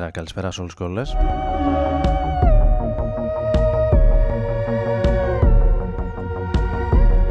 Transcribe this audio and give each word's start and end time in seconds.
Καλησπέρα 0.00 0.50
σε 0.50 0.60
όλους 0.60 0.74
και 0.74 0.82
όλες. 0.82 1.16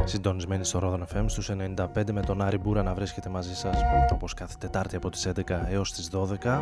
Συντονισμένοι 0.06 0.66
στο 0.66 0.80
Ρόδον 0.80 1.06
FM 1.14 1.26
στους 1.26 1.50
95 1.50 2.12
με 2.12 2.22
τον 2.22 2.42
Άρη 2.42 2.58
Μπούρα 2.58 2.84
να 2.84 2.94
βρίσκεται 2.94 3.30
μαζί 3.30 3.56
σας 3.56 3.76
όπως 4.12 4.34
κάθε 4.34 4.56
Τετάρτη 4.60 4.96
από 4.96 5.10
τις 5.10 5.28
11 5.28 5.66
έως 5.70 5.92
τις 5.92 6.10
12. 6.10 6.62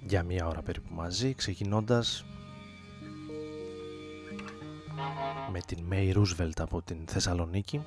Για 0.00 0.22
μία 0.22 0.46
ώρα 0.46 0.62
περίπου 0.62 0.94
μαζί 0.94 1.34
ξεκινώντας 1.34 2.24
με 5.52 5.60
την 5.66 5.78
Μέι 5.88 6.12
Ρούσβελτ 6.12 6.60
από 6.60 6.82
την 6.82 6.96
Θεσσαλονίκη 7.06 7.82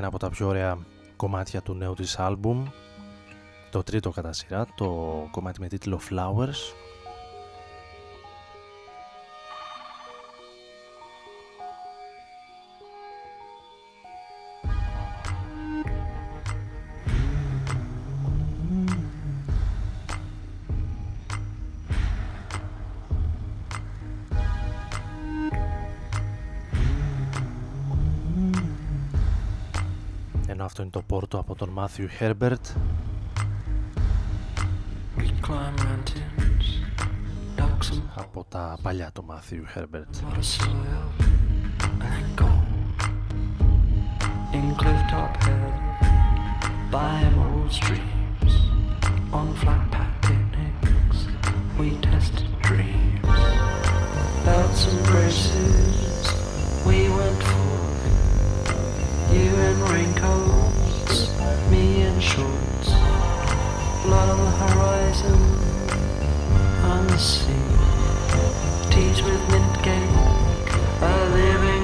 ένα 0.00 0.08
από 0.08 0.18
τα 0.18 0.30
πιο 0.30 0.46
ωραία 0.46 0.78
κομμάτια 1.16 1.62
του 1.62 1.74
νέου 1.74 1.94
της 1.94 2.18
άλμπουμ. 2.18 2.66
Το 3.70 3.82
τρίτο 3.82 4.10
κατά 4.10 4.32
σειρά, 4.32 4.66
το 4.74 4.86
κομμάτι 5.30 5.60
με 5.60 5.68
τίτλο 5.68 6.00
Flowers 6.10 6.74
Αυτό 30.92 30.98
είναι 30.98 31.08
το 31.08 31.14
πόρτο 31.14 31.38
από 31.38 31.54
τον 31.54 31.68
Μάθιου 31.68 32.08
Χέρμπερτ. 32.08 32.66
Από 38.14 38.44
τα 38.48 38.78
παλιά 38.82 39.10
του 39.12 39.24
Μάθιου 39.24 39.64
Χέρμπερτ. 39.66 40.14
Schultz, 61.10 61.70
me 61.70 62.02
in 62.02 62.20
shorts, 62.20 62.90
Blood 64.04 64.28
on 64.28 64.44
the 64.44 64.50
horizon, 64.50 65.40
on 66.84 67.06
the 67.08 67.18
sea. 67.18 67.52
Teas 68.90 69.20
with 69.22 69.50
mint 69.50 69.74
cake, 69.82 70.10
a 71.02 71.28
living. 71.34 71.79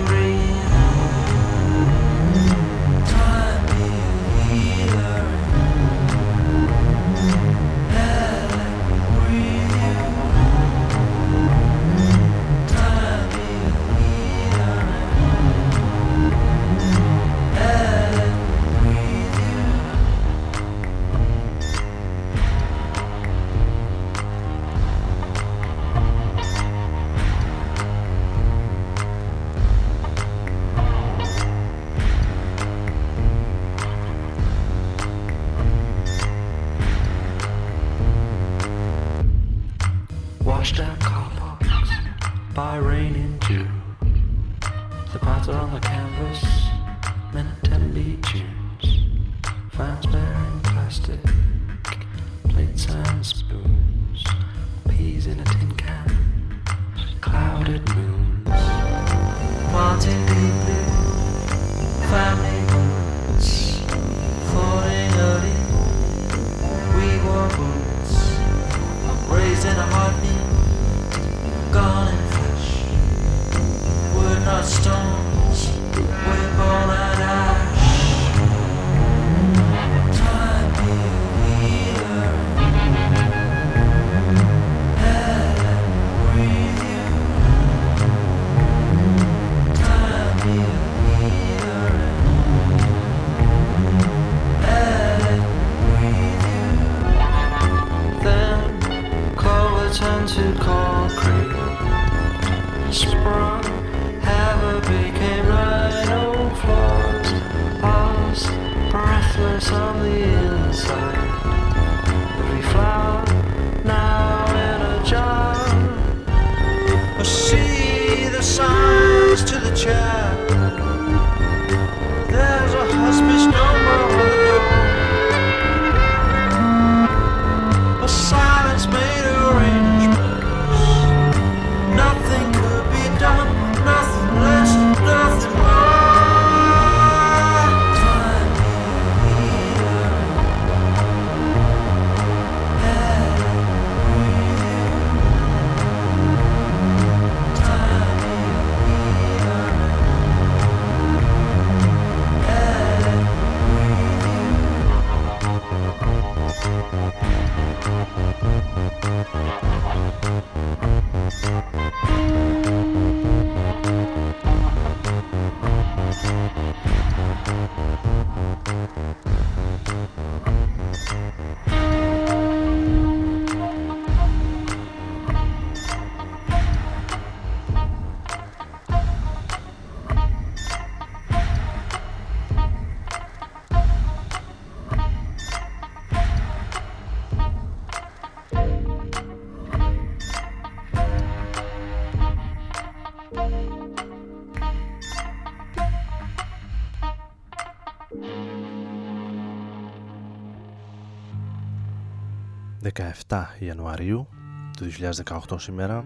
17 203.28 203.44
Ιανουαρίου 203.58 204.28
του 204.76 204.88
2018 205.24 205.60
σήμερα 205.60 206.04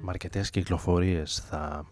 με 0.00 0.10
αρκετές 0.10 0.50
κυκλοφορίες 0.50 1.44
θα 1.48 1.86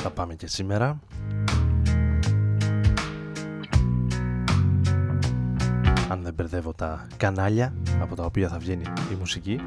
θα 0.00 0.10
πάμε 0.10 0.34
και 0.34 0.46
σήμερα 0.46 1.00
μπερδεύω 6.38 6.72
τα 6.72 7.06
κανάλια 7.16 7.72
από 8.00 8.14
τα 8.14 8.24
οποία 8.24 8.48
θα 8.48 8.58
βγαίνει 8.58 8.82
η 9.12 9.14
μουσική. 9.18 9.60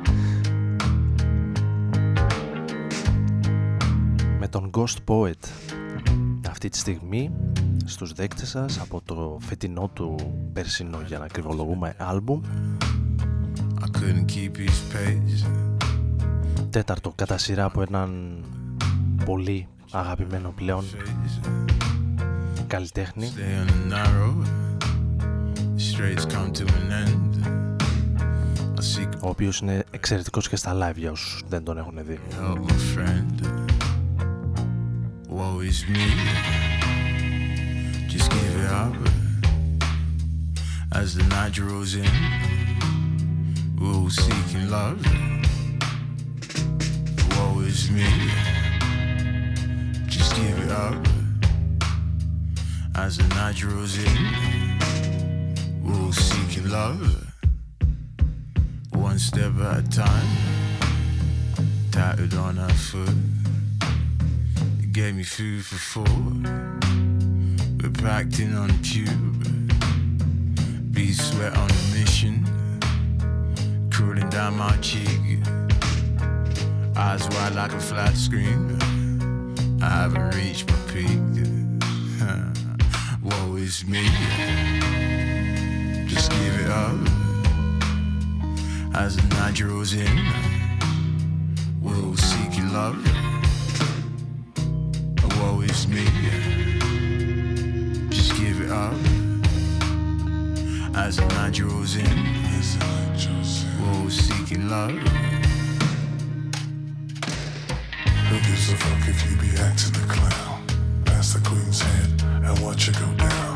Με 4.39 4.47
τον 4.47 4.69
Ghost 4.73 4.97
Poet. 5.05 5.47
Αυτή 6.49 6.69
τη 6.69 6.77
στιγμή 6.77 7.31
στους 7.85 8.13
δέκτες 8.13 8.49
σας 8.49 8.79
από 8.79 9.01
το 9.05 9.37
φετινό 9.41 9.89
του 9.93 10.15
περσινό 10.53 10.99
για 11.07 11.19
να 11.19 11.27
κρυβολογούμε 11.27 11.95
άλμπουμ. 11.97 12.41
Τέταρτο 16.69 17.11
κατά 17.15 17.37
σειρά 17.37 17.65
από 17.65 17.81
έναν 17.81 18.37
πολύ 19.25 19.67
αγαπημένο 19.91 20.53
πλέον 20.55 20.83
καλλιτέχνη 22.67 23.31
ο 29.20 29.28
οποίος 29.28 29.58
είναι 29.58 29.84
εξαιρετικός 29.90 30.48
και 30.48 30.56
στα 30.56 30.72
live 30.74 30.96
για 30.96 31.10
όσους 31.10 31.42
δεν 31.48 31.64
τον 31.64 31.78
έχουν 31.78 31.94
δει. 32.06 32.20
up 38.84 38.94
as 40.92 41.14
the 41.14 41.24
night 41.24 41.52
draws 41.52 41.94
in. 41.94 42.14
We're 43.78 43.94
all 43.94 44.10
seeking 44.10 44.70
love. 44.70 45.00
Woe 47.32 47.60
is 47.60 47.90
me. 47.90 48.08
Just 50.14 50.34
give 50.36 50.58
it 50.64 50.72
up 50.86 51.06
as 52.94 53.12
the 53.18 53.28
night 53.34 53.56
draws 53.56 53.98
in. 54.04 54.59
Seeking 56.11 56.69
love. 56.69 57.25
One 58.93 59.19
step 59.19 59.53
at 59.59 59.79
a 59.79 59.89
time. 59.89 60.27
Tatted 61.91 62.33
on 62.35 62.57
our 62.59 62.69
foot. 62.69 63.15
It 64.79 64.91
gave 64.91 65.15
me 65.15 65.23
food 65.23 65.65
for 65.65 65.75
thought. 65.75 66.81
We're 67.81 67.89
packed 67.91 68.39
in 68.39 68.55
on 68.55 68.67
the 68.67 68.79
tube. 68.83 69.41
Be 70.93 71.11
sweat 71.13 71.57
on 71.57 71.69
a 71.69 71.81
mission. 71.93 72.45
Cooling 73.91 74.29
down 74.29 74.57
my 74.57 74.75
cheek. 74.77 75.39
Eyes 76.95 77.27
wide 77.29 77.55
like 77.55 77.73
a 77.73 77.79
flat 77.79 78.15
screen. 78.15 78.77
I 79.81 79.89
haven't 79.89 80.35
reached 80.35 80.69
my 80.69 80.77
peak. 80.91 81.19
Woe 83.23 83.55
is 83.55 83.85
me. 83.85 85.00
Just 86.13 86.29
give 86.31 86.59
it 86.59 86.69
up. 86.69 86.97
As 88.93 89.15
the 89.15 89.23
night 89.35 89.53
draws 89.55 89.93
in, 89.93 90.17
we're 91.81 91.95
all 92.03 92.17
seeking 92.17 92.73
love. 92.73 92.97
Woe 95.39 95.61
is 95.61 95.87
me. 95.87 96.03
Just 98.09 98.35
give 98.35 98.59
it 98.59 98.71
up. 98.71 98.93
As 100.97 101.15
the 101.15 101.25
night 101.27 101.53
draws 101.53 101.95
in, 101.95 102.17
we're 103.79 103.93
all 103.93 104.09
seeking 104.09 104.67
love. 104.67 104.91
Who 108.27 108.35
gives 108.35 108.69
a 108.69 108.75
fuck 108.75 109.07
if 109.07 109.31
you 109.31 109.37
be 109.37 109.57
acting 109.61 109.95
a 109.95 110.05
clown? 110.13 110.65
Pass 111.05 111.35
the 111.35 111.39
queen's 111.39 111.81
head 111.81 112.21
and 112.43 112.59
watch 112.59 112.89
it 112.89 112.99
go 112.99 113.13
down. 113.15 113.50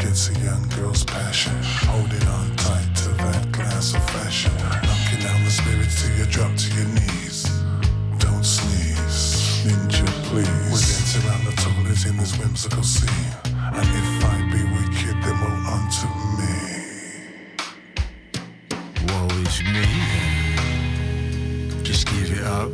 Gets 0.00 0.30
a 0.30 0.32
young 0.40 0.68
girl's 0.76 1.04
passion. 1.04 1.52
Holding 1.86 2.26
on 2.28 2.54
tight 2.56 2.94
to 3.02 3.08
that 3.08 3.50
glass 3.52 3.94
of 3.94 4.02
fashion. 4.10 4.52
Knocking 4.56 5.20
down 5.26 5.44
the 5.44 5.50
spirits 5.50 6.00
till 6.02 6.14
you 6.16 6.26
drop 6.26 6.54
to 6.56 6.68
your 6.76 6.86
knees. 6.86 7.44
Don't 8.18 8.44
sneeze, 8.44 9.64
ninja 9.66 10.06
please. 10.28 10.48
We 10.70 10.78
dance 10.86 11.16
around 11.18 11.44
the 11.44 11.52
toilet 11.62 12.06
in 12.06 12.16
this 12.16 12.36
whimsical 12.38 12.82
scene. 12.82 13.34
And 13.44 13.88
if 14.00 14.24
I 14.24 14.36
be 14.52 14.62
wicked, 14.76 15.16
then 15.22 15.36
woe 15.42 15.74
unto 15.74 16.06
me. 16.38 16.54
Woe 19.08 19.28
is 19.42 19.58
me. 19.74 19.86
Just 21.82 22.06
give 22.06 22.30
it 22.38 22.44
up. 22.44 22.70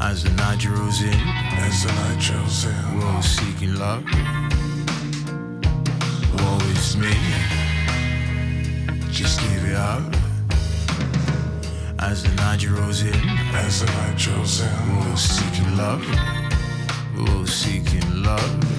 As 0.00 0.22
the 0.24 0.30
night 0.30 0.58
draws 0.60 1.02
in, 1.02 1.20
As 1.66 1.82
the 1.84 1.92
night 1.92 2.18
draws 2.20 2.64
in, 2.64 2.98
we're 2.98 3.06
all 3.06 3.22
seeking 3.22 3.74
love. 3.74 4.04
Me. 6.98 7.14
Just 9.12 9.40
give 9.40 9.64
it 9.66 9.76
up. 9.76 10.02
As 12.00 12.24
the 12.24 12.34
night 12.34 12.58
draws 12.58 13.02
in, 13.02 13.14
as 13.54 13.80
the 13.80 13.86
night 13.86 14.18
draws 14.18 14.62
in. 14.62 14.98
we're 14.98 15.16
seeking 15.16 15.76
love. 15.76 16.04
We're 17.16 17.46
seeking 17.46 18.22
love. 18.24 18.77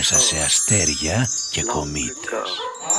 Ανάμεσα 0.00 0.20
σε 0.28 0.38
αστέρια 0.44 1.28
και 1.50 1.62
κομήτες. 1.62 2.50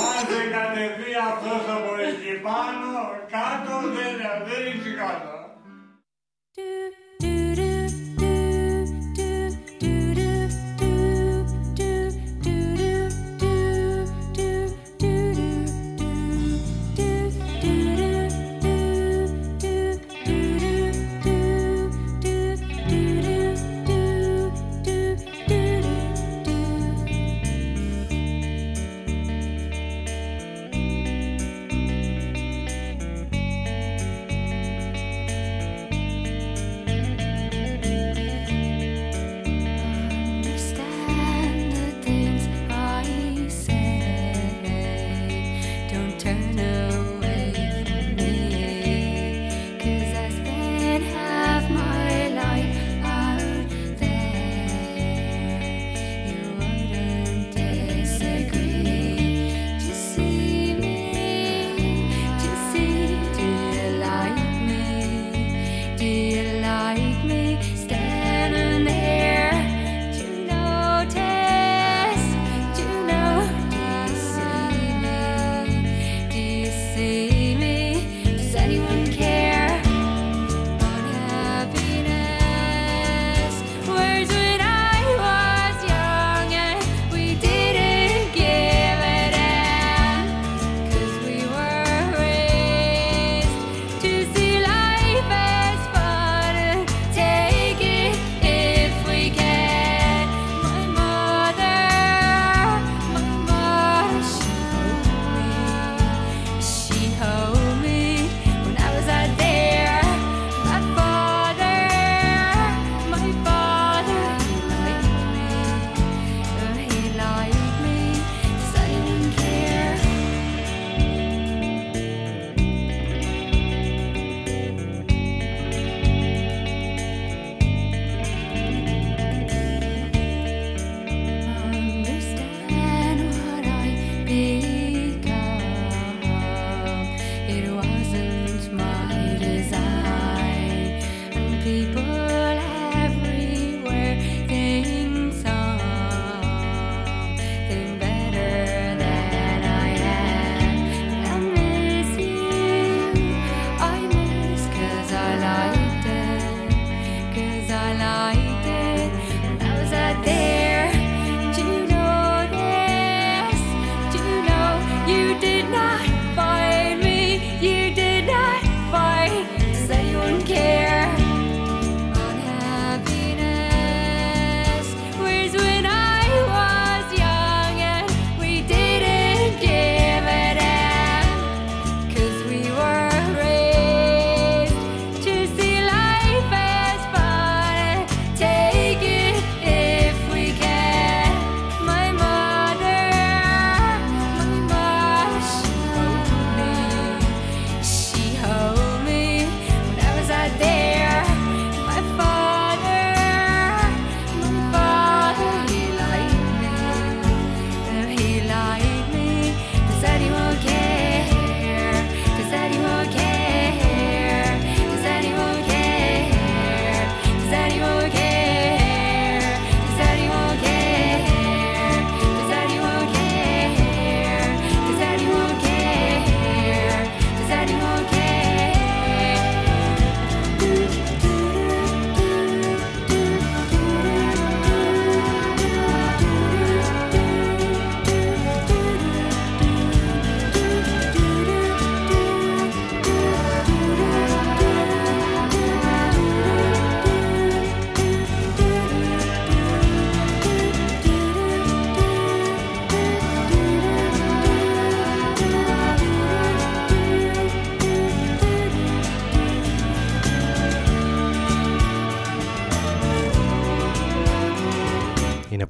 Αν 0.10 0.20
δεν 0.31 0.46
κατεβεί 0.55 1.13
αυτός 1.29 1.63
από 1.77 1.91
εκεί 2.10 2.34
πάνω, 2.48 2.89
κάτω 3.36 3.74
δεν, 3.96 4.11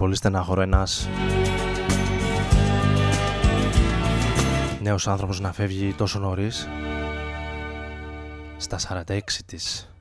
πολύ 0.01 0.15
στενάχωρο 0.15 0.61
ένας 0.61 1.09
νέος 4.81 5.07
άνθρωπος 5.07 5.39
να 5.39 5.53
φεύγει 5.53 5.93
τόσο 5.93 6.19
νωρίς 6.19 6.67
στα 8.57 9.03
46 9.05 9.19
της 9.45 9.93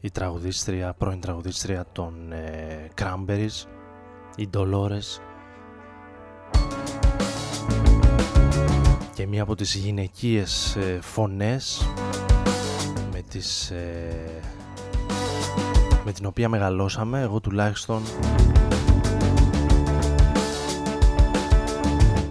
η 0.00 0.10
τραγουδίστρια, 0.10 0.94
πρώην 0.98 1.20
τραγουδίστρια 1.20 1.84
των 1.92 2.32
ε, 2.32 2.88
Cranberries 3.00 3.66
η 4.36 4.48
Dolores. 4.54 5.20
Και 9.14 9.26
μία 9.26 9.42
από 9.42 9.54
τις 9.54 9.74
γυναικείες 9.74 10.76
ε, 10.76 10.98
φωνές 11.02 11.88
με 13.12 13.22
τις 13.28 13.70
ε, 13.70 14.40
με 16.04 16.12
την 16.12 16.26
οποία 16.26 16.48
μεγαλώσαμε 16.48 17.20
εγώ 17.20 17.40
τουλάχιστον 17.40 18.02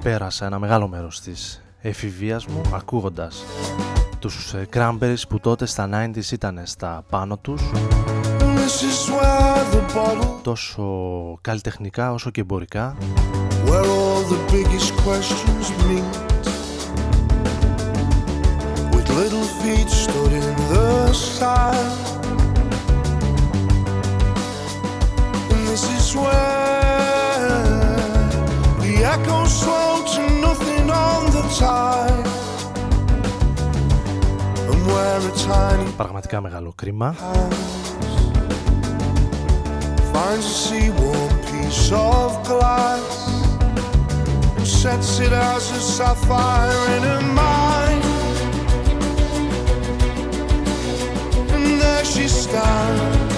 πέρασα 0.03 0.45
ένα 0.45 0.59
μεγάλο 0.59 0.87
μέρος 0.87 1.21
της 1.21 1.61
εφηβείας 1.81 2.45
μου 2.45 2.61
ακούγοντας 2.73 3.43
τους 4.19 4.53
Cranberries 4.73 5.23
που 5.29 5.39
τότε 5.39 5.65
στα 5.65 5.89
90's 5.91 6.31
ήταν 6.31 6.61
στα 6.63 7.03
πάνω 7.09 7.37
τους. 7.37 7.71
Τόσο 10.41 10.83
καλλιτεχνικά 11.41 12.11
όσο 12.11 12.29
και 12.29 12.41
εμπορικά. 12.41 12.95
little 19.23 19.49
feet 19.61 19.89
stood 20.03 20.31
in 20.41 20.55
the 20.73 21.13
sun 21.37 21.75
And 25.51 25.61
this 25.69 25.83
is 25.97 26.07
where 26.15 27.13
the 28.83 28.93
echoes 29.13 29.51
slow 29.61 29.92
Πραγματικά 35.97 36.41
μεγάλο 36.41 36.73
κρίμα. 36.75 37.15
Finds 40.13 40.71
a 52.55 53.32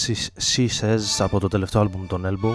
She- 0.06 0.42
She 0.54 0.66
Says 0.80 0.98
από 1.18 1.40
το 1.40 1.48
τελευταίο 1.48 1.80
άλμπουμ 1.80 2.06
των 2.06 2.22
Elbow. 2.26 2.54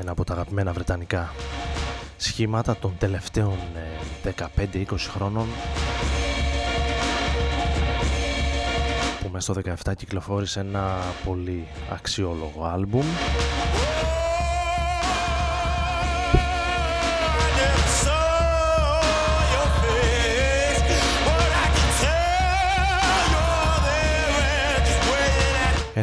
Ένα 0.00 0.10
από 0.10 0.24
τα 0.24 0.32
αγαπημένα 0.32 0.72
βρετανικά 0.72 1.32
σχήματα 2.16 2.76
των 2.76 2.94
τελευταίων 2.98 3.58
ε, 4.24 4.32
15-20 4.72 4.84
χρόνων 4.98 5.46
που 9.22 9.28
μέσα 9.32 9.52
στο 9.52 9.74
17 9.84 9.92
κυκλοφόρησε 9.96 10.60
ένα 10.60 10.98
πολύ 11.24 11.66
αξιόλογο 11.92 12.64
άλμπουμ 12.72 13.04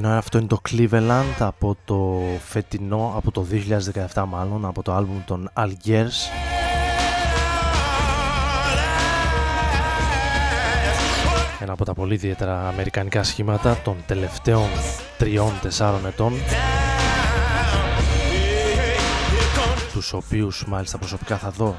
Ενώ 0.01 0.09
αυτό 0.09 0.38
είναι 0.38 0.47
το 0.47 0.62
Cleveland 0.69 1.35
από 1.39 1.77
το 1.85 2.21
φετινό, 2.45 3.13
από 3.15 3.31
το 3.31 3.45
2017 4.13 4.23
μάλλον, 4.27 4.65
από 4.65 4.81
το 4.81 4.93
άλμπουμ 4.93 5.21
των 5.25 5.49
Algiers. 5.53 6.17
Ένα 11.59 11.71
από 11.71 11.85
τα 11.85 11.93
πολύ 11.93 12.13
ιδιαίτερα 12.13 12.67
αμερικανικά 12.67 13.23
σχήματα 13.23 13.77
των 13.83 13.95
τελευταίων 14.05 14.67
τριών-τεσσάρων 15.17 16.05
ετών 16.05 16.33
τους 19.93 20.13
οποίους 20.13 20.65
μάλιστα 20.67 20.97
προσωπικά 20.97 21.38
θα 21.38 21.49
δω 21.49 21.75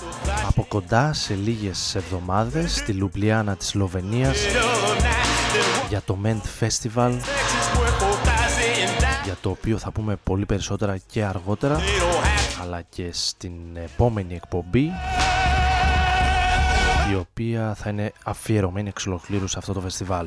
από 0.47 0.65
κοντά 0.69 1.13
σε 1.13 1.35
λίγες 1.35 1.95
εβδομάδες 1.95 2.77
στη 2.77 2.93
Λουμπλιάνα 2.93 3.57
της 3.57 3.69
Σλοβενίας 3.69 4.39
για 5.89 6.03
το 6.05 6.19
Ment 6.25 6.65
Festival 6.65 7.11
για 7.11 7.60
το 9.43 9.51
οποίο 9.51 9.79
θα 9.79 9.91
πούμε 9.91 10.17
πολύ 10.25 10.47
περισσότερα 10.47 10.97
και 10.97 11.25
αργότερα 11.25 11.81
αλλά 12.63 12.83
και 12.89 13.09
στην 13.13 13.53
επόμενη 13.75 14.35
εκπομπή 14.35 14.91
η 17.11 17.15
οποία 17.15 17.75
θα 17.75 17.91
είναι 17.91 18.13
αφιερωμένη 18.25 18.89
εξ 18.89 19.07
ολοκλήρου 19.07 19.47
σε 19.47 19.59
αυτό 19.59 19.73
το 19.73 19.81
φεστιβάλ. 19.81 20.27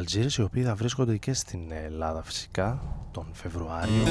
Αλτζίρες 0.00 0.36
οι 0.36 0.42
οποίοι 0.42 0.62
θα 0.62 0.74
βρίσκονται 0.74 1.16
και 1.16 1.32
στην 1.32 1.60
Ελλάδα 1.84 2.22
φυσικά 2.22 2.82
τον 3.10 3.26
Φεβρουάριο. 3.32 4.02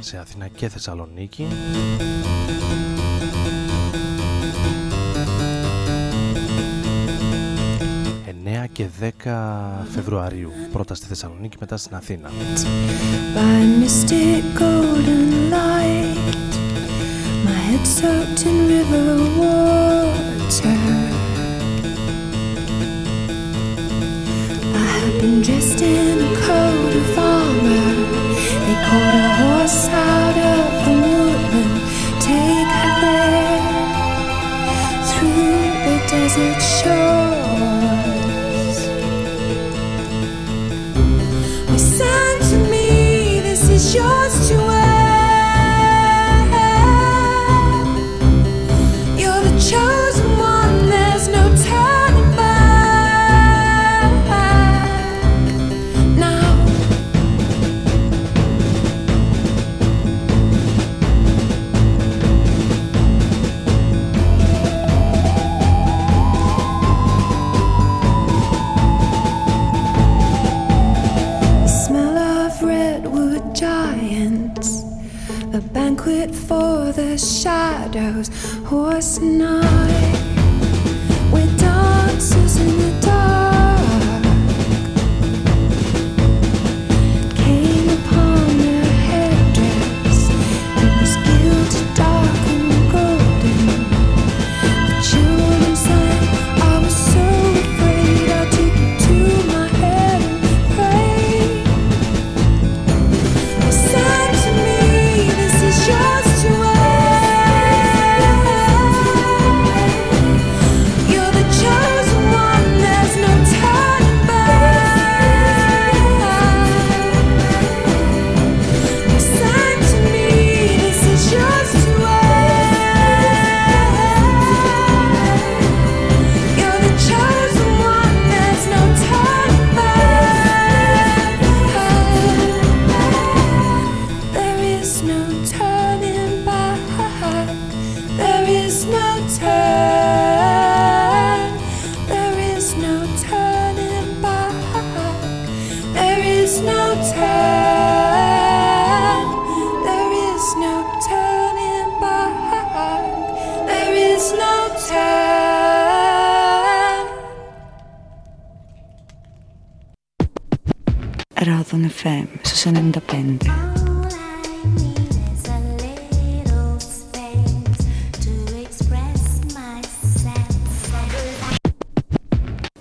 Σε 0.00 0.18
Αθήνα 0.18 0.48
και 0.48 0.68
Θεσσαλονίκη. 0.68 1.46
Και 8.72 8.86
10 9.24 9.30
Φεβρουαρίου. 9.94 10.50
Πρώτα 10.72 10.94
στη 10.94 11.06
Θεσσαλονίκη 11.06 11.56
μετά 11.60 11.76
στην 11.76 11.96
Αθήνα. 11.96 12.30
My 13.34 13.78
dressed 25.20 25.82
in 25.82 26.27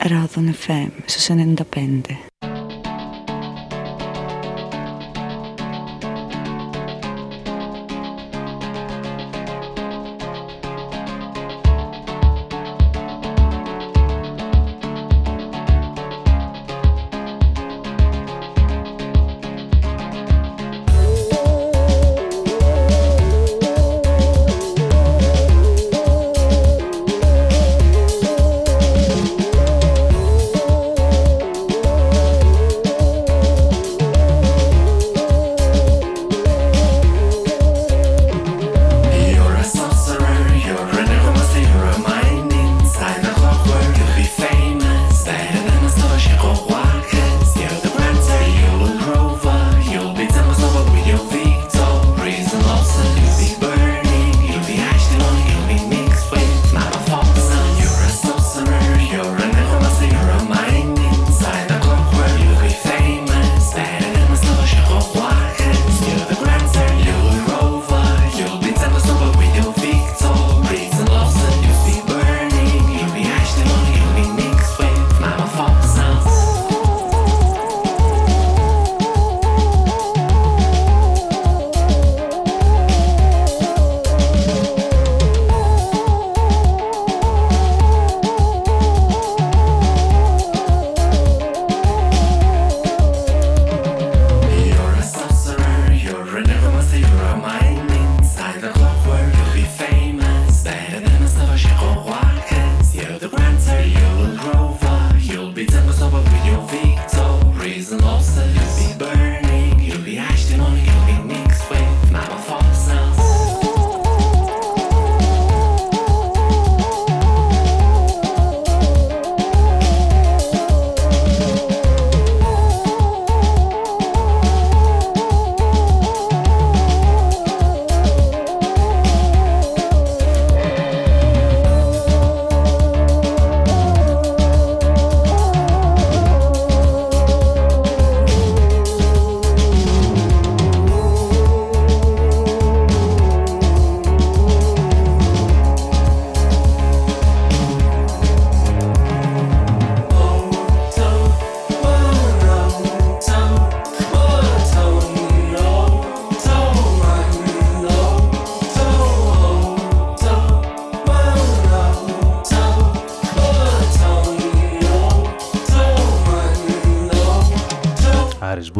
Ράδον 0.07 0.53
FM 0.65 0.89
στους 1.05 1.29
95. 1.29 2.26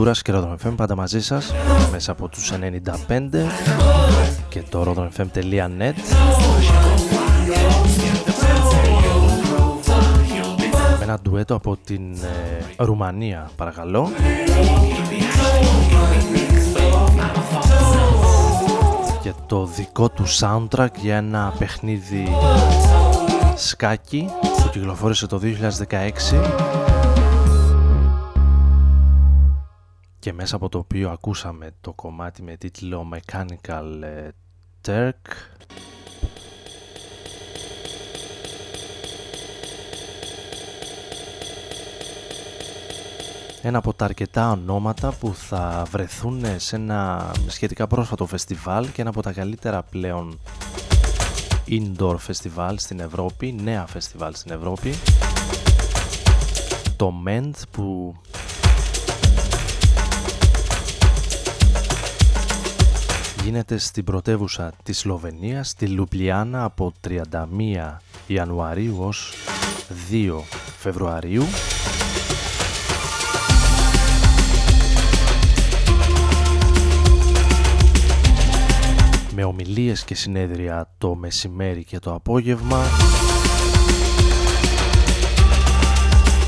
Μπούρας 0.08 0.22
και 0.22 0.34
Rodon 0.36 0.68
FM 0.68 0.74
πάντα 0.76 0.96
μαζί 0.96 1.22
σας 1.22 1.54
μέσα 1.92 2.12
από 2.12 2.28
τους 2.28 2.52
95 2.52 3.30
και 4.50 4.64
το 4.70 4.82
rodonfm.net 4.82 5.94
με 10.98 11.04
ένα 11.04 11.20
ντουέτο 11.22 11.56
από 11.56 11.78
την 11.84 12.14
ε, 12.14 12.84
Ρουμανία 12.84 13.50
παρακαλώ. 13.56 14.10
Και 19.22 19.34
το 19.46 19.66
δικό 19.66 20.10
του 20.10 20.26
soundtrack 20.40 20.92
για 21.02 21.16
ένα 21.16 21.54
παιχνίδι 21.58 22.28
σκάκι 23.56 24.30
που 24.64 24.70
κυκλοφόρησε 24.70 25.28
το 25.28 25.42
2016 25.90 26.97
μέσα 30.40 30.56
από 30.56 30.70
το 30.70 30.78
οποίο 30.78 31.10
ακούσαμε 31.10 31.72
το 31.82 31.94
κομμάτι 31.94 32.42
με 32.42 32.56
τίτλο 32.58 33.10
Mechanical 33.14 34.02
ε, 34.02 34.30
Turk. 34.88 35.12
Ένα 43.62 43.78
από 43.78 43.94
τα 43.94 44.06
αρκετά 44.06 44.52
ονόματα 44.52 45.12
που 45.20 45.34
θα 45.34 45.86
βρεθούν 45.90 46.46
σε 46.58 46.76
ένα 46.76 47.32
σχετικά 47.48 47.88
πρόσφατο 47.88 48.26
φεστιβάλ 48.26 48.92
και 48.92 49.02
ένα 49.02 49.10
από 49.10 49.22
τα 49.22 49.32
καλύτερα 49.32 49.84
πλέον 49.84 50.40
indoor 51.68 52.16
φεστιβάλ 52.18 52.78
στην 52.78 53.00
Ευρώπη, 53.00 53.56
νέα 53.64 53.86
φεστιβάλ 53.86 54.34
στην 54.36 54.52
Ευρώπη. 54.52 54.94
Το 56.96 57.14
MENT 57.28 57.62
που 57.72 58.16
γίνεται 63.48 63.78
στην 63.78 64.04
πρωτεύουσα 64.04 64.72
της 64.84 65.00
Σλοβενίας, 65.00 65.70
στη 65.70 65.88
Λουμπλιάνα 65.88 66.64
από 66.64 66.94
31 67.08 67.98
Ιανουαρίου 68.28 68.96
ως 69.00 69.34
2 70.12 70.44
Φεβρουαρίου. 70.78 71.44
με 79.36 79.44
ομιλίες 79.44 80.04
και 80.04 80.16
συνέδρια 80.16 80.90
το 80.98 81.16
μεσημέρι 81.16 81.84
και 81.84 82.00
το 82.00 82.14
απόγευμα 82.14 82.84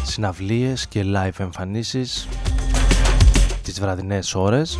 συναυλίες 0.03 0.87
και 0.87 1.03
live 1.05 1.39
εμφανίσεις 1.39 2.27
τις 3.63 3.79
βραδινές 3.79 4.35
ώρες 4.35 4.79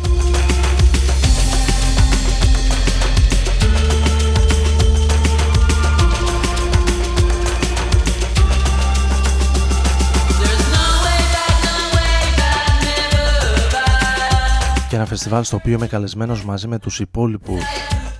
ένα 14.96 15.06
φεστιβάλ 15.06 15.44
στο 15.44 15.56
οποίο 15.56 15.72
είμαι 15.72 15.86
καλεσμένος 15.86 16.44
μαζί 16.44 16.68
με 16.68 16.78
τους 16.78 17.00
υπόλοιπους 17.00 17.62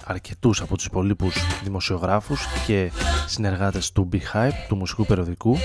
αρκετούς 0.05 0.61
από 0.61 0.77
τους 0.77 0.85
υπολείπους 0.85 1.35
δημοσιογράφους 1.65 2.47
και 2.67 2.91
συνεργάτες 3.27 3.93
του 3.93 4.09
Hype, 4.13 4.51
του 4.69 4.77
μουσικού 4.77 5.07
περιοδικού. 5.07 5.57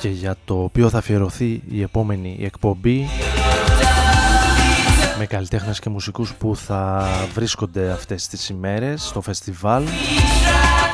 Και 0.00 0.08
για 0.08 0.36
το 0.44 0.62
οποίο 0.62 0.88
θα 0.90 0.98
αφιερωθεί 0.98 1.62
η 1.70 1.82
επόμενη 1.82 2.38
εκπομπή 2.40 3.06
με 5.18 5.26
καλλιτέχνες 5.26 5.78
και 5.78 5.88
μουσικούς 5.88 6.34
που 6.34 6.56
θα 6.56 7.08
βρίσκονται 7.34 7.90
αυτές 7.90 8.26
τις 8.26 8.48
ημέρες 8.48 9.02
στο 9.02 9.20
φεστιβάλ 9.20 9.84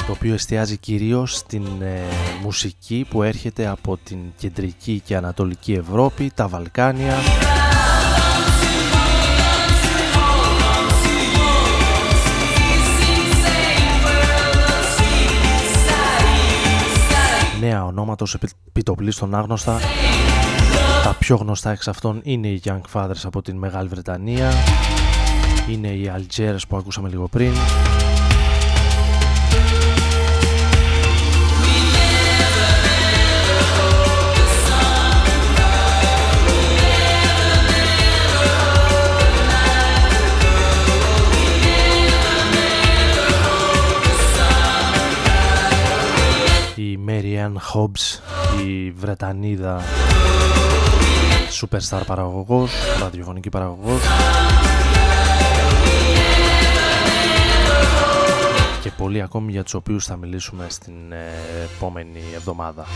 το 0.07 0.13
οποίο 0.13 0.35
εστιάζει 0.35 0.77
κυρίως 0.77 1.37
στην 1.37 1.67
ε, 1.83 2.01
μουσική 2.43 3.07
που 3.11 3.23
έρχεται 3.23 3.67
από 3.67 3.99
την 4.05 4.19
κεντρική 4.37 5.03
και 5.05 5.17
ανατολική 5.17 5.73
Ευρώπη, 5.73 6.31
τα 6.35 6.49
Βαλκάνια. 6.49 7.15
Νέα 17.61 17.85
ονόματος 17.85 18.37
επιτοπλίστων 18.69 19.35
άγνωστα 19.35 19.81
τα 21.03 21.17
πιο 21.19 21.37
γνωστά 21.37 21.71
εξ 21.71 21.89
αυτών 21.89 22.21
είναι 22.23 22.49
οι 22.49 22.63
Young 22.65 22.81
Fathers 22.93 23.23
από 23.25 23.43
την 23.43 23.57
Μεγάλη 23.57 23.89
Βρετανία. 23.89 24.51
Είναι 25.71 25.89
οι 25.89 26.13
Algiers 26.17 26.59
που 26.69 26.77
ακούσαμε 26.77 27.09
λίγο 27.09 27.29
πριν. 27.29 27.53
Η 46.75 46.99
Marianne 47.07 47.75
Hobbs, 47.75 48.19
η 48.67 48.91
Βρετανίδα 48.91 49.83
superstar 51.51 52.01
παραγωγός, 52.07 52.73
ραδιοφωνική 53.01 53.49
παραγωγός 53.49 54.01
και 58.83 58.91
πολλοί 58.91 59.23
ακόμη 59.23 59.53
για 59.53 59.63
τους 59.63 59.75
οποίους 59.75 60.05
θα 60.05 60.17
μιλήσουμε 60.17 60.67
στην 60.69 61.13
ε, 61.13 61.17
επόμενη 61.77 62.21
εβδομάδα. 62.35 62.87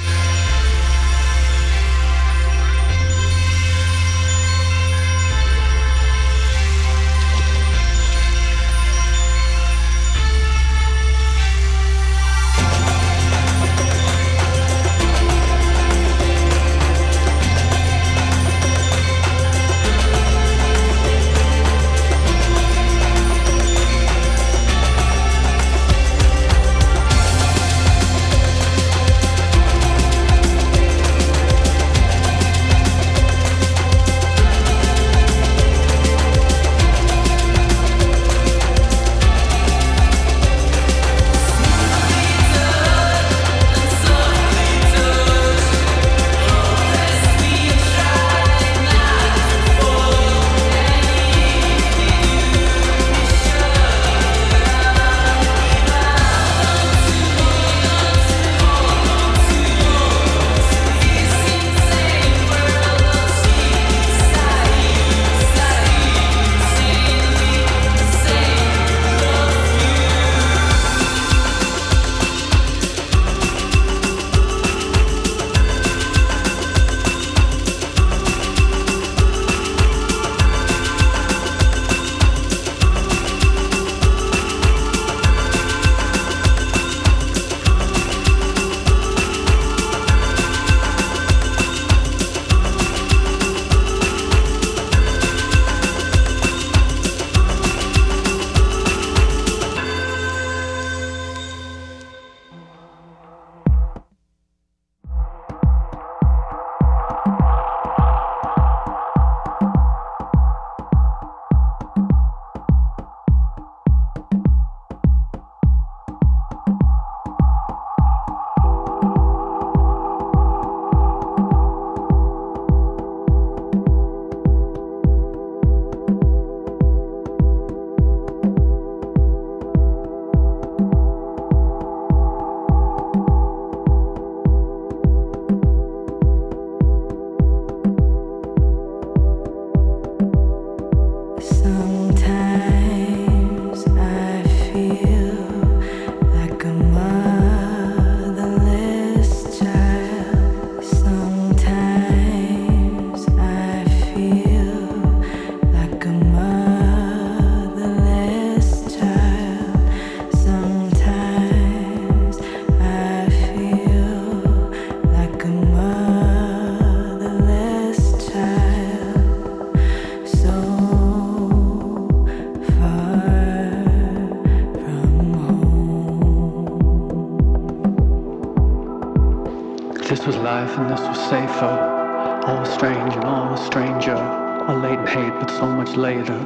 Later. 185.97 186.37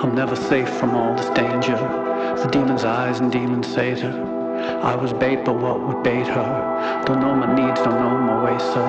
I'm 0.00 0.14
never 0.14 0.36
safe 0.36 0.68
from 0.68 0.94
all 0.94 1.14
this 1.14 1.30
danger. 1.30 1.76
The 2.42 2.48
demon's 2.50 2.84
eyes 2.84 3.20
and 3.20 3.30
demon 3.30 3.62
Satan. 3.62 4.14
I 4.82 4.94
was 4.96 5.12
bait, 5.12 5.44
but 5.44 5.56
what 5.60 5.80
would 5.80 6.02
bait 6.02 6.26
her? 6.26 7.02
Don't 7.06 7.20
know 7.20 7.34
my 7.34 7.54
needs, 7.54 7.80
don't 7.82 8.00
know 8.00 8.18
my 8.18 8.44
way, 8.44 8.58
sir. 8.58 8.86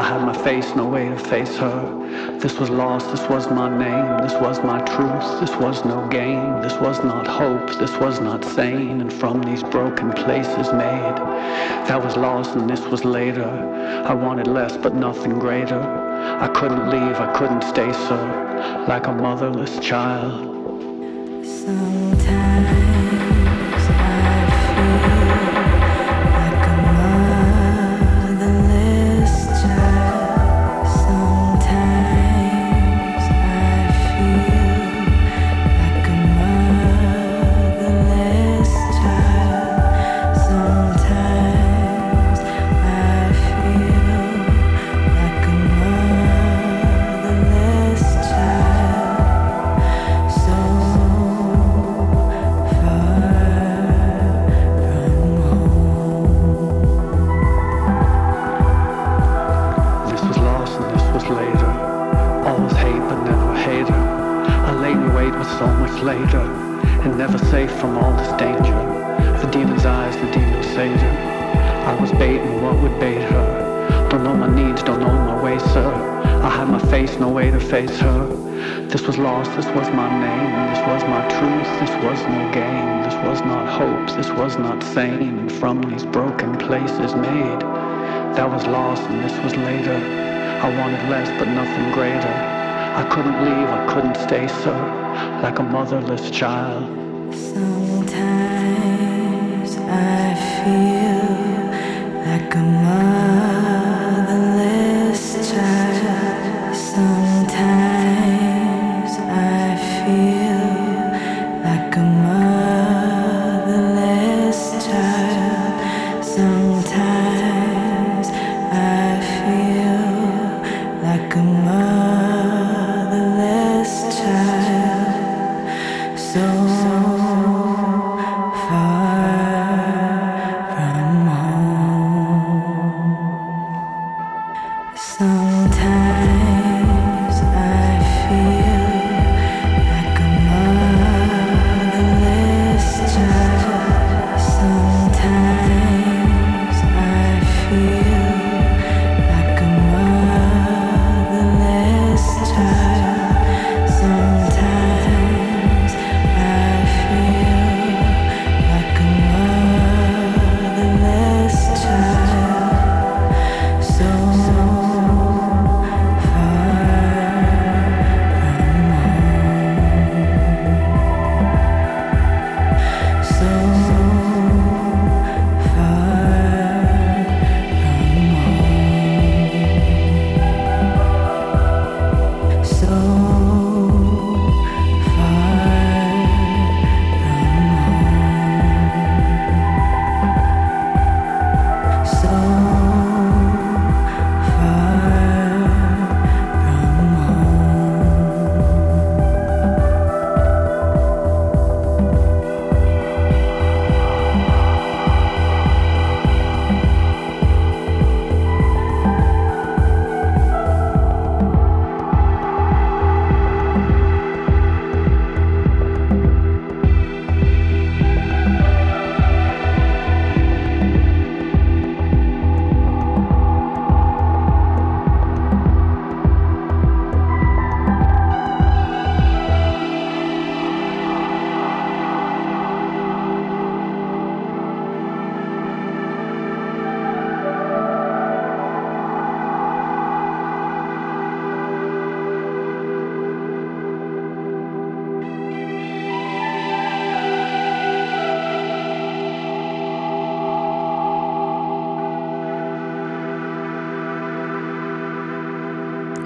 I 0.00 0.02
had 0.02 0.22
my 0.22 0.36
face, 0.44 0.74
no 0.74 0.86
way 0.86 1.08
to 1.08 1.18
face 1.18 1.56
her. 1.58 2.09
This 2.40 2.58
was 2.58 2.70
lost, 2.70 3.10
this 3.10 3.28
was 3.28 3.50
my 3.50 3.68
name, 3.68 4.16
this 4.26 4.32
was 4.40 4.62
my 4.64 4.80
truth, 4.80 5.40
this 5.40 5.54
was 5.56 5.84
no 5.84 6.08
game, 6.08 6.62
this 6.62 6.72
was 6.80 6.98
not 7.04 7.26
hope, 7.26 7.68
this 7.78 7.94
was 7.98 8.18
not 8.18 8.42
sane, 8.42 9.02
and 9.02 9.12
from 9.12 9.42
these 9.42 9.62
broken 9.62 10.10
places 10.12 10.72
made. 10.72 11.16
That 11.86 12.02
was 12.02 12.16
lost, 12.16 12.56
and 12.56 12.70
this 12.70 12.80
was 12.86 13.04
later. 13.04 13.44
I 13.44 14.14
wanted 14.14 14.46
less, 14.46 14.74
but 14.78 14.94
nothing 14.94 15.38
greater. 15.38 15.82
I 15.82 16.48
couldn't 16.48 16.88
leave, 16.88 17.16
I 17.20 17.30
couldn't 17.34 17.62
stay, 17.62 17.92
sir, 17.92 18.84
like 18.88 19.06
a 19.06 19.12
motherless 19.12 19.78
child. 19.78 20.46
Sometimes 21.44 22.89
way 77.40 77.50
to 77.50 77.58
face 77.58 77.98
her. 78.00 78.26
This 78.92 79.02
was 79.06 79.16
lost, 79.16 79.50
this 79.56 79.64
was 79.78 79.88
my 80.00 80.10
name, 80.28 80.52
this 80.70 80.82
was 80.90 81.02
my 81.14 81.22
truth, 81.36 81.70
this 81.80 81.94
was 82.04 82.20
no 82.36 82.40
game, 82.52 83.02
this 83.04 83.14
was 83.28 83.40
not 83.40 83.66
hope, 83.80 84.08
this 84.14 84.30
was 84.40 84.58
not 84.58 84.82
sane. 84.82 85.38
And 85.38 85.52
from 85.60 85.80
these 85.80 86.04
broken 86.04 86.58
places 86.58 87.14
made, 87.14 87.60
that 88.36 88.48
was 88.54 88.66
lost 88.66 89.02
and 89.04 89.24
this 89.24 89.36
was 89.42 89.56
later. 89.56 89.96
I 90.66 90.68
wanted 90.78 91.02
less 91.08 91.30
but 91.38 91.48
nothing 91.48 91.86
greater. 91.92 92.36
I 93.00 93.04
couldn't 93.12 93.38
leave, 93.46 93.68
I 93.80 93.86
couldn't 93.90 94.16
stay, 94.16 94.46
sir, 94.62 94.78
like 95.42 95.58
a 95.60 95.62
motherless 95.62 96.30
child. 96.30 96.84
Sometimes 97.34 98.50
I 99.88 100.34
feel 100.58 101.24
like 102.26 102.54
a 102.54 102.58
mother. 102.58 103.19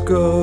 go 0.00 0.37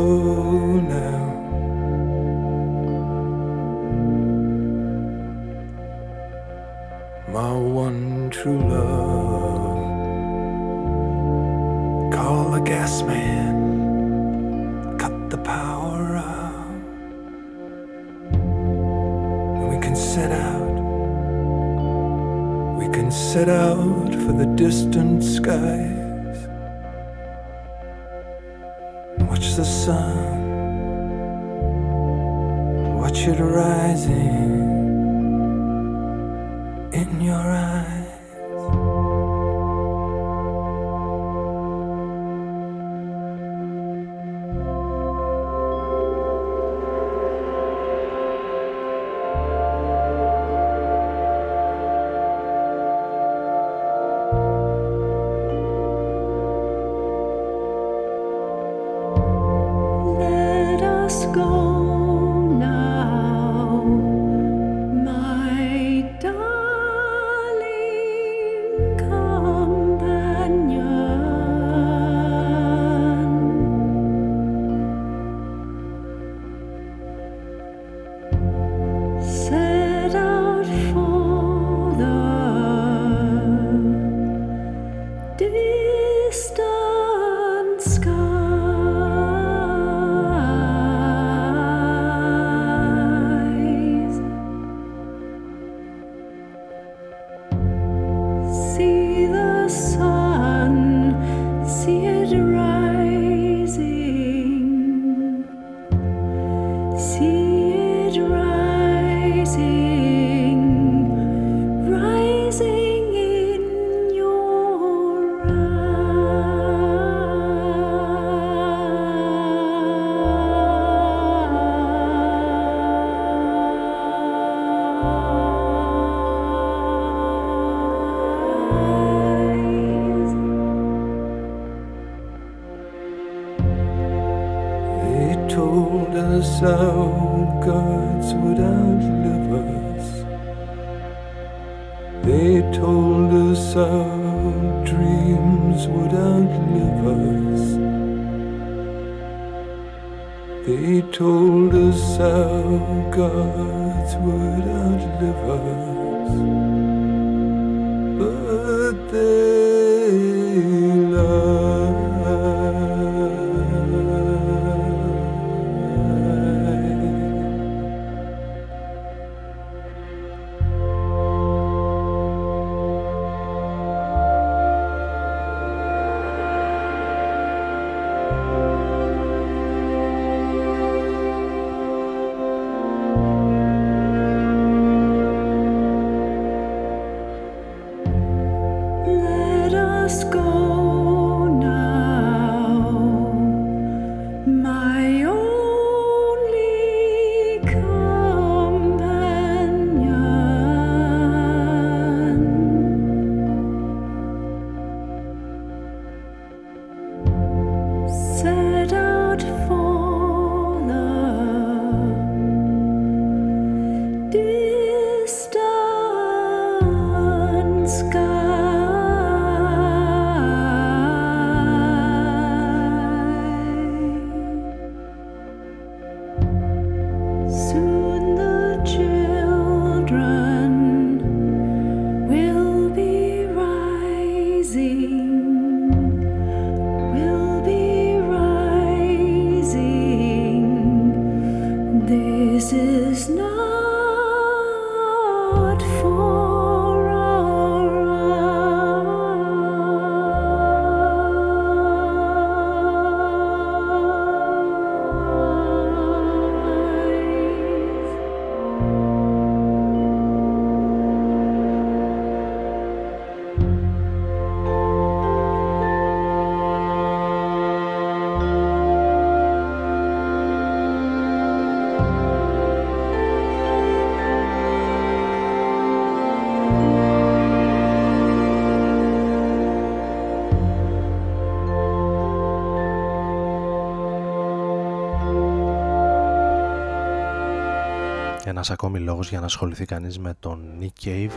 ένας 288.67 288.77
ακόμη 288.79 288.99
λόγος 288.99 289.29
για 289.29 289.39
να 289.39 289.45
ασχοληθεί 289.45 289.85
κανείς 289.85 290.19
με 290.19 290.35
τον 290.39 290.61
Nick 290.81 291.05
Cave. 291.05 291.31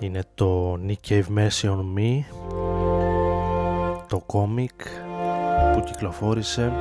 Είναι 0.00 0.22
το 0.34 0.78
Nick 0.86 1.08
Cave 1.08 1.24
Mercy 1.36 1.68
on 1.68 1.98
Me 1.98 2.22
το 4.08 4.18
κόμικ 4.26 4.80
που 5.72 5.82
κυκλοφόρησε 5.84 6.72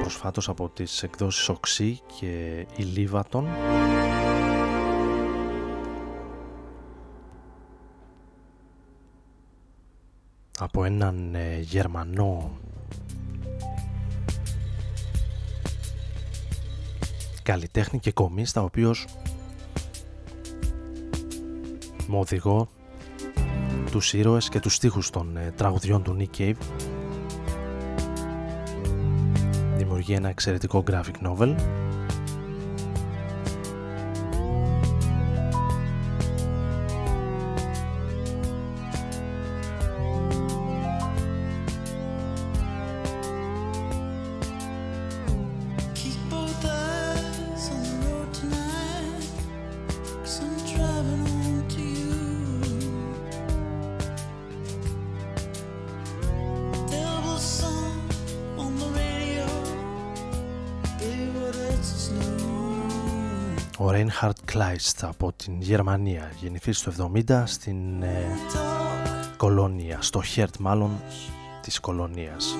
προσφάτως 0.00 0.48
από 0.48 0.68
τις 0.68 1.02
εκδόσεις 1.02 1.48
Οξύ 1.48 2.00
και 2.18 2.66
Ηλίβατον 2.76 3.46
από 10.58 10.84
έναν 10.84 11.34
ε, 11.34 11.60
Γερμανό. 11.60 12.50
Καλλιτέχνη 17.42 17.98
και 17.98 18.12
κομίστα 18.12 18.60
ο 18.60 18.64
οποίος 18.64 19.06
με 22.06 22.16
οδηγό 22.18 22.68
τους 23.90 24.12
ήρωες 24.12 24.48
και 24.48 24.60
τους 24.60 24.74
στίχους 24.74 25.10
των 25.10 25.36
ε, 25.36 25.52
τραγουδιών 25.56 26.02
του 26.02 26.16
Nick 26.18 26.38
Cave. 26.38 26.56
Δημιουργεί 29.76 30.12
ένα 30.12 30.28
εξαιρετικό 30.28 30.84
graphic 30.90 31.26
novel 31.26 31.54
Kleist 64.76 64.98
από 65.02 65.32
την 65.32 65.60
Γερμανία 65.60 66.32
γεννηθεί 66.40 66.72
στο 66.72 66.92
70 67.28 67.42
στην 67.46 68.02
ε, 68.02 68.26
κολόνια, 69.36 69.98
στο 70.00 70.22
Χέρτ 70.22 70.56
μάλλον 70.56 70.90
της 71.62 71.80
κολονίας. 71.80 72.54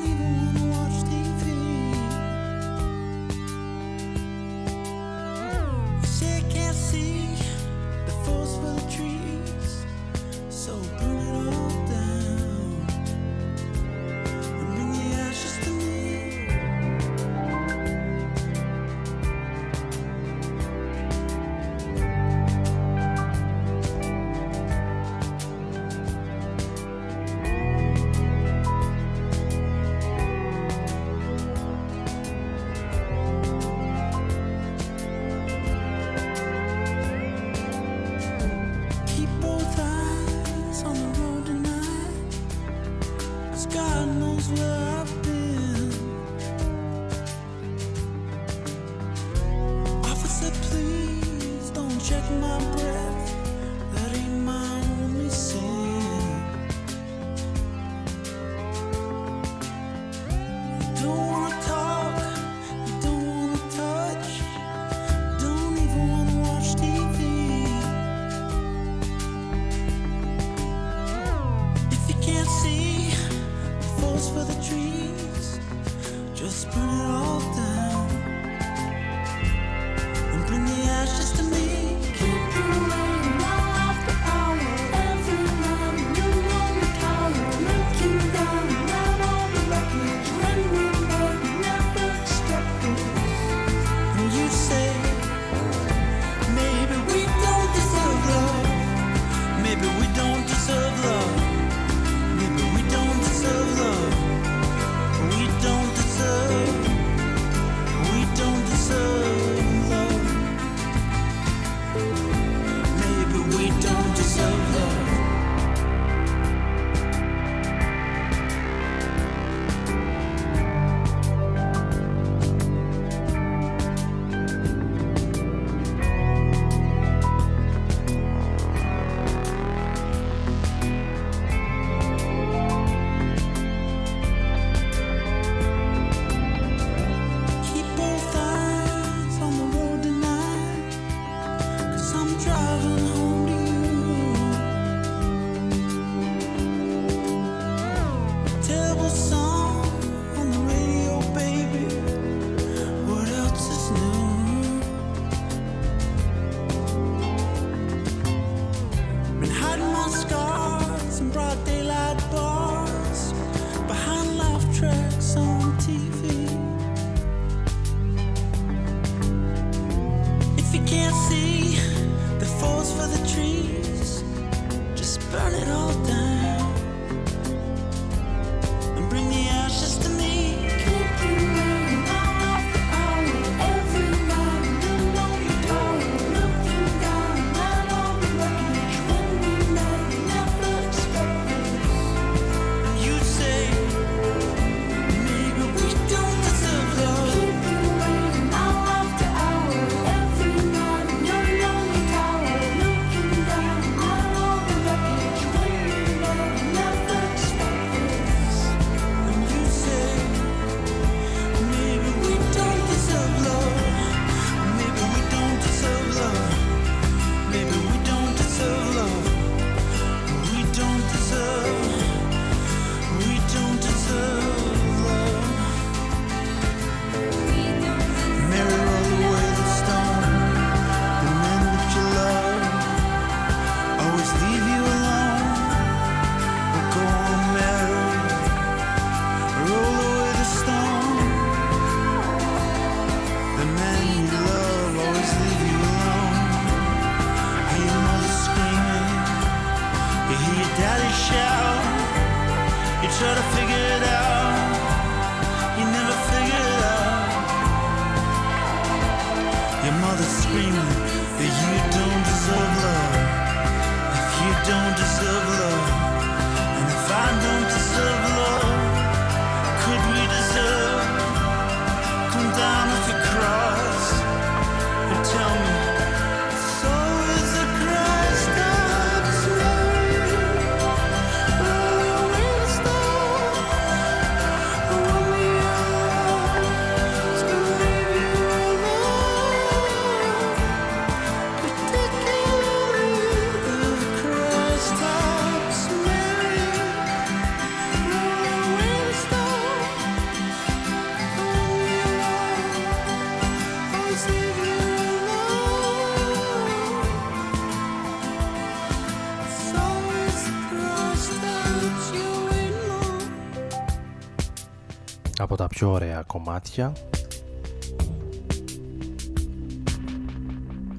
Πιο 315.76 315.90
ωραία 315.90 316.22
κομμάτια 316.22 316.92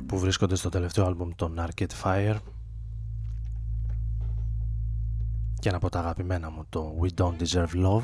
που 0.05 0.19
βρίσκονται 0.19 0.55
στο 0.55 0.69
τελευταίο 0.69 1.05
άλμπουμ 1.05 1.29
των 1.35 1.59
Arcade 1.59 2.03
Fire. 2.03 2.35
Και 5.59 5.67
ένα 5.67 5.77
από 5.77 5.89
τα 5.89 5.99
αγαπημένα 5.99 6.49
μου 6.49 6.65
το 6.69 6.95
We 7.01 7.21
Don't 7.21 7.35
Deserve 7.41 7.85
Love. 7.85 8.03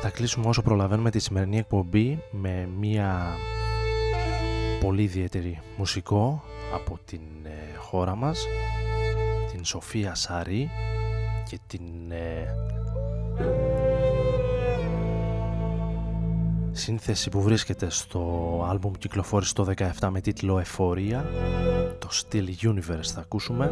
Θα 0.00 0.10
κλείσουμε 0.10 0.48
όσο 0.48 0.62
προλαβαίνουμε 0.62 1.10
τη 1.10 1.18
σημερινή 1.18 1.58
εκπομπή 1.58 2.22
με 2.30 2.68
μια 2.78 3.36
πολύ 4.80 5.02
ιδιαίτερη 5.02 5.60
μουσικό 5.76 6.42
από 6.74 6.98
την 7.04 7.20
ε, 7.42 7.76
χώρα 7.76 8.14
μας 8.14 8.46
την 9.52 9.64
Σοφία 9.64 10.14
Σαρή 10.14 10.70
και 11.50 11.58
την 11.66 12.10
ε, 12.10 12.54
σύνθεση 16.72 17.30
που 17.30 17.42
βρίσκεται 17.42 17.90
στο 17.90 18.20
άλμπουμ 18.68 18.92
κυκλοφόρησε 18.98 19.54
το 19.54 19.66
17 20.00 20.08
με 20.10 20.20
τίτλο 20.20 20.58
Εφορία 20.58 21.24
το 21.98 22.08
Still 22.10 22.46
Universe 22.62 23.10
θα 23.14 23.20
ακούσουμε. 23.20 23.70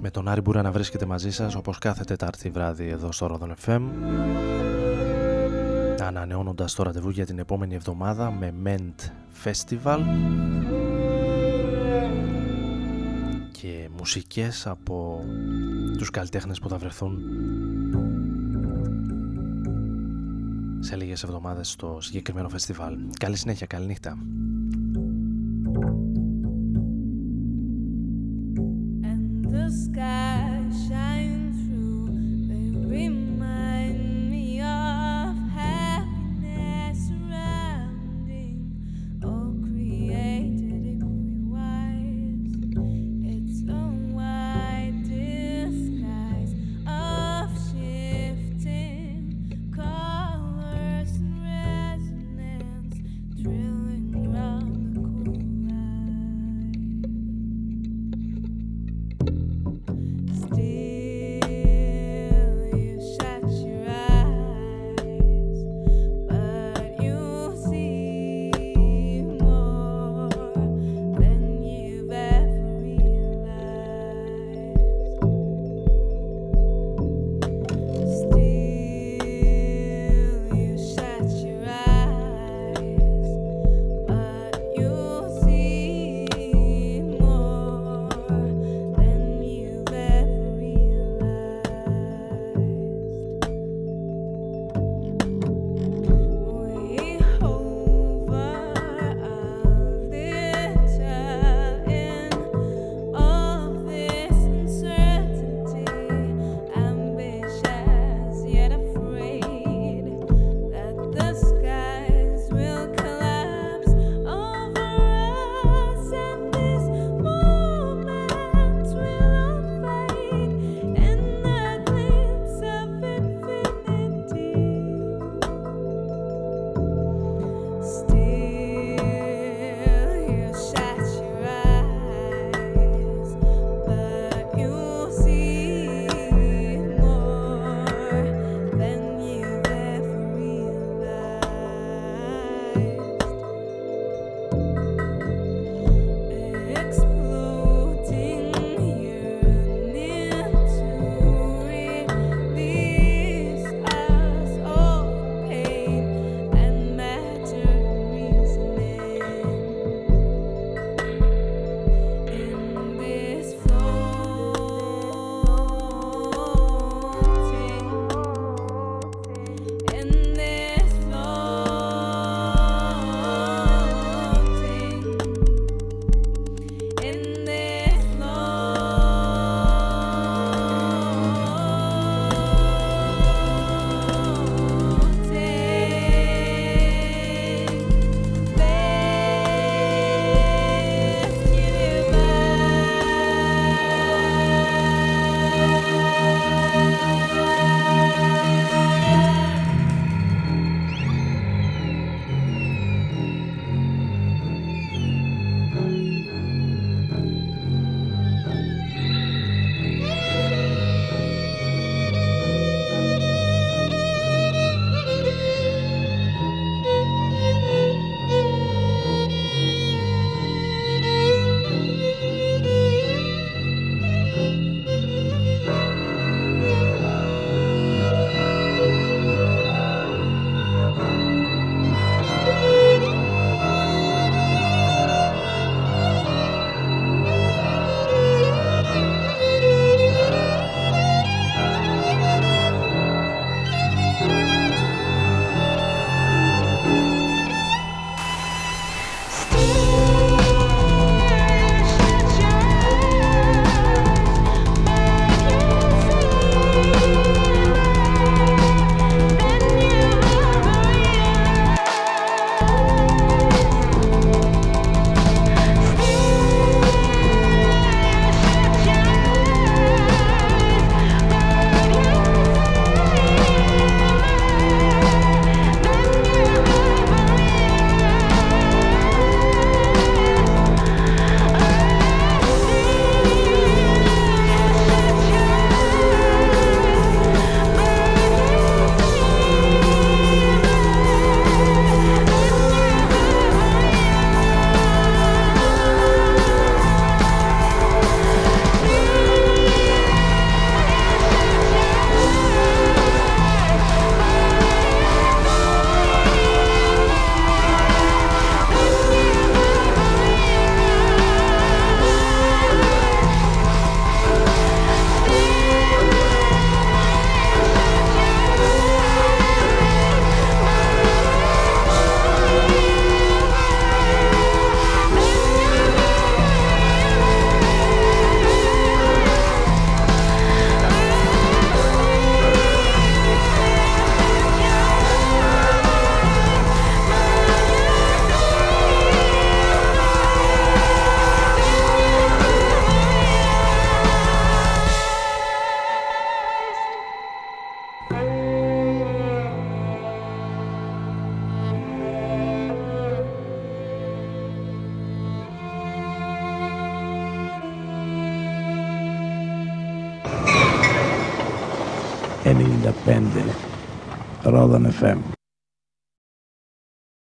Με 0.00 0.10
τον 0.10 0.28
Άρη 0.28 0.40
Μπούρα 0.40 0.62
να 0.62 0.72
βρίσκεται 0.72 1.06
μαζί 1.06 1.30
σας 1.30 1.54
όπως 1.54 1.78
κάθε 1.78 2.04
Τετάρτη 2.04 2.50
βράδυ 2.50 2.88
εδώ 2.88 3.12
στο 3.12 3.38
Rodon 3.40 3.68
FM 3.68 3.82
ανανεώνοντας 6.02 6.74
το 6.74 6.82
ραντεβού 6.82 7.10
για 7.10 7.26
την 7.26 7.38
επόμενη 7.38 7.74
εβδομάδα 7.74 8.30
με 8.30 8.54
Ment 8.64 9.10
Festival 9.44 9.98
και 13.60 13.88
μουσικές 13.96 14.66
από 14.66 15.24
τους 15.98 16.10
καλλιτέχνες 16.10 16.58
που 16.58 16.68
θα 16.68 16.78
βρεθούν 16.78 17.18
σε 20.80 20.96
λίγες 20.96 21.22
εβδομάδες 21.22 21.70
στο 21.70 21.98
συγκεκριμένο 22.00 22.48
φεστιβάλ. 22.48 22.98
Καλή 23.18 23.36
συνέχεια, 23.36 23.66
καλή 23.66 23.86
νύχτα. 23.86 24.18
Still 29.92 31.19